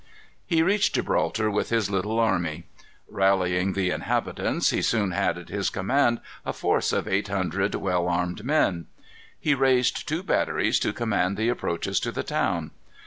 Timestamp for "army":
2.19-2.63